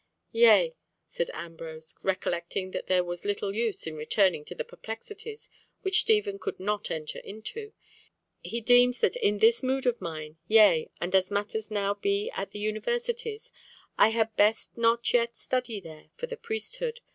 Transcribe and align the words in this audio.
"Yea," 0.31 0.73
said 1.05 1.29
Ambrose, 1.31 1.95
recollecting 2.01 2.71
that 2.71 2.87
there 2.87 3.03
was 3.03 3.23
little 3.23 3.53
use 3.53 3.85
in 3.85 3.93
returning 3.93 4.43
to 4.43 4.55
the 4.55 4.63
perplexities 4.65 5.47
which 5.83 6.01
Stephen 6.01 6.39
could 6.39 6.59
not 6.59 6.89
enter 6.89 7.19
into. 7.19 7.71
"He 8.43 8.61
deemed 8.61 8.95
that 8.95 9.15
in 9.17 9.37
this 9.37 9.61
mood 9.61 9.85
of 9.85 10.01
mine, 10.01 10.39
yea, 10.47 10.89
and 10.99 11.13
as 11.13 11.29
matters 11.29 11.69
now 11.69 11.93
be 11.93 12.31
at 12.31 12.49
the 12.49 12.57
universities, 12.57 13.51
I 13.95 14.09
had 14.09 14.35
best 14.35 14.75
not 14.75 15.01
as 15.07 15.13
yet 15.13 15.35
study 15.37 15.79
there 15.79 16.09
for 16.15 16.25
the 16.25 16.35
priesthood. 16.35 17.01